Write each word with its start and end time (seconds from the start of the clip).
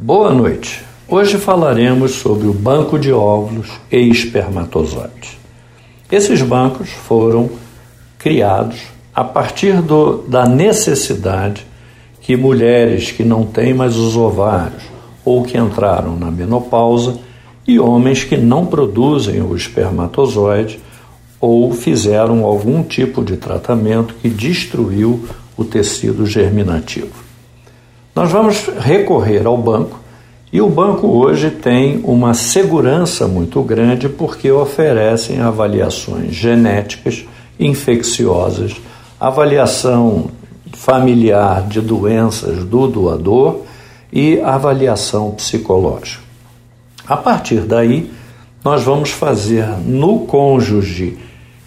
Boa 0.00 0.32
noite. 0.32 0.84
Hoje 1.08 1.38
falaremos 1.38 2.12
sobre 2.12 2.46
o 2.46 2.52
banco 2.52 2.96
de 2.96 3.12
óvulos 3.12 3.68
e 3.90 3.98
espermatozoides. 4.08 5.36
Esses 6.08 6.40
bancos 6.40 6.88
foram 6.88 7.50
criados 8.16 8.78
a 9.12 9.24
partir 9.24 9.82
do, 9.82 10.18
da 10.18 10.46
necessidade 10.46 11.66
que 12.20 12.36
mulheres 12.36 13.10
que 13.10 13.24
não 13.24 13.44
têm 13.44 13.74
mais 13.74 13.96
os 13.96 14.16
ovários 14.16 14.84
ou 15.24 15.42
que 15.42 15.58
entraram 15.58 16.14
na 16.14 16.30
menopausa 16.30 17.18
e 17.66 17.80
homens 17.80 18.22
que 18.22 18.36
não 18.36 18.66
produzem 18.66 19.42
o 19.42 19.56
espermatozoide 19.56 20.78
ou 21.40 21.72
fizeram 21.72 22.44
algum 22.44 22.84
tipo 22.84 23.24
de 23.24 23.36
tratamento 23.36 24.14
que 24.22 24.28
destruiu 24.28 25.26
o 25.56 25.64
tecido 25.64 26.24
germinativo. 26.24 27.27
Nós 28.18 28.32
vamos 28.32 28.66
recorrer 28.80 29.46
ao 29.46 29.56
banco 29.56 30.00
e 30.52 30.60
o 30.60 30.68
banco 30.68 31.06
hoje 31.06 31.52
tem 31.52 32.00
uma 32.02 32.34
segurança 32.34 33.28
muito 33.28 33.62
grande 33.62 34.08
porque 34.08 34.50
oferecem 34.50 35.38
avaliações 35.38 36.34
genéticas 36.34 37.24
infecciosas, 37.60 38.74
avaliação 39.20 40.32
familiar 40.72 41.68
de 41.68 41.80
doenças 41.80 42.64
do 42.64 42.88
doador 42.88 43.60
e 44.12 44.40
avaliação 44.40 45.30
psicológica. 45.30 46.24
A 47.06 47.16
partir 47.16 47.60
daí, 47.60 48.10
nós 48.64 48.82
vamos 48.82 49.10
fazer 49.10 49.64
no 49.86 50.26
cônjuge 50.26 51.16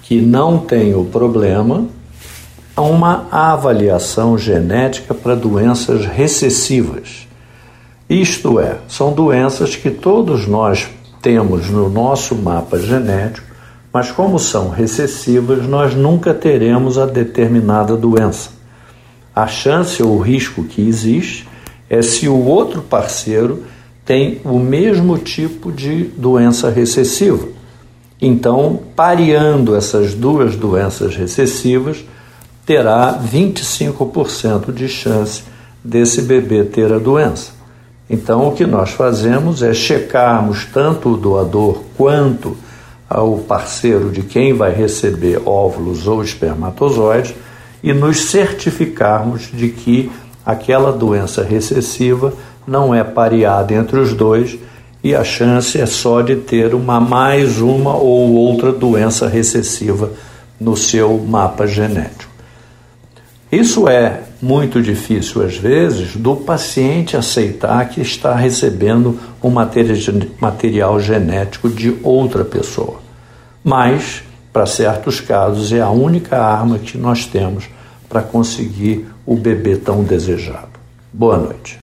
que 0.00 0.18
não 0.18 0.56
tem 0.56 0.94
o 0.94 1.04
problema 1.04 1.84
uma 2.80 3.26
avaliação 3.30 4.36
genética 4.36 5.14
para 5.14 5.34
doenças 5.34 6.06
recessivas. 6.06 7.26
Isto 8.08 8.58
é, 8.58 8.78
são 8.88 9.12
doenças 9.12 9.76
que 9.76 9.90
todos 9.90 10.46
nós 10.46 10.88
temos 11.20 11.68
no 11.68 11.88
nosso 11.88 12.34
mapa 12.34 12.78
genético, 12.78 13.46
mas 13.92 14.10
como 14.10 14.38
são 14.38 14.70
recessivas, 14.70 15.66
nós 15.66 15.94
nunca 15.94 16.32
teremos 16.32 16.98
a 16.98 17.06
determinada 17.06 17.96
doença. 17.96 18.50
A 19.34 19.46
chance 19.46 20.02
ou 20.02 20.16
o 20.16 20.20
risco 20.20 20.64
que 20.64 20.86
existe 20.86 21.48
é 21.88 22.02
se 22.02 22.28
o 22.28 22.44
outro 22.44 22.82
parceiro 22.82 23.64
tem 24.04 24.40
o 24.44 24.58
mesmo 24.58 25.18
tipo 25.18 25.70
de 25.70 26.04
doença 26.16 26.70
recessiva. 26.70 27.46
Então, 28.20 28.80
pareando 28.96 29.76
essas 29.76 30.14
duas 30.14 30.56
doenças 30.56 31.14
recessivas, 31.14 32.04
terá 32.68 33.18
25% 33.18 34.74
de 34.74 34.90
chance 34.90 35.42
desse 35.82 36.20
bebê 36.20 36.64
ter 36.64 36.92
a 36.92 36.98
doença. 36.98 37.52
Então, 38.10 38.46
o 38.46 38.52
que 38.52 38.66
nós 38.66 38.90
fazemos 38.90 39.62
é 39.62 39.72
checarmos 39.72 40.66
tanto 40.66 41.08
o 41.08 41.16
doador 41.16 41.82
quanto 41.96 42.58
o 43.10 43.38
parceiro 43.38 44.10
de 44.10 44.20
quem 44.20 44.52
vai 44.52 44.70
receber 44.70 45.40
óvulos 45.46 46.06
ou 46.06 46.22
espermatozoides 46.22 47.34
e 47.82 47.94
nos 47.94 48.24
certificarmos 48.24 49.48
de 49.50 49.70
que 49.70 50.12
aquela 50.44 50.92
doença 50.92 51.42
recessiva 51.42 52.34
não 52.66 52.94
é 52.94 53.02
pareada 53.02 53.72
entre 53.72 53.98
os 53.98 54.12
dois 54.12 54.58
e 55.02 55.14
a 55.14 55.24
chance 55.24 55.80
é 55.80 55.86
só 55.86 56.20
de 56.20 56.36
ter 56.36 56.74
uma 56.74 57.00
mais 57.00 57.62
uma 57.62 57.96
ou 57.96 58.34
outra 58.34 58.70
doença 58.72 59.26
recessiva 59.26 60.10
no 60.60 60.76
seu 60.76 61.16
mapa 61.16 61.66
genético. 61.66 62.27
Isso 63.50 63.88
é 63.88 64.20
muito 64.42 64.82
difícil, 64.82 65.42
às 65.42 65.56
vezes, 65.56 66.14
do 66.14 66.36
paciente 66.36 67.16
aceitar 67.16 67.88
que 67.88 68.00
está 68.00 68.34
recebendo 68.34 69.18
um 69.42 69.50
material 69.50 71.00
genético 71.00 71.68
de 71.68 71.96
outra 72.02 72.44
pessoa. 72.44 73.00
Mas, 73.64 74.22
para 74.52 74.66
certos 74.66 75.20
casos, 75.20 75.72
é 75.72 75.80
a 75.80 75.90
única 75.90 76.38
arma 76.38 76.78
que 76.78 76.96
nós 76.96 77.24
temos 77.24 77.64
para 78.08 78.22
conseguir 78.22 79.06
o 79.26 79.34
bebê 79.34 79.76
tão 79.76 80.04
desejado. 80.04 80.78
Boa 81.12 81.36
noite. 81.36 81.76